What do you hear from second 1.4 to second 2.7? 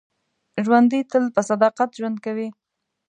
صداقت ژوند کوي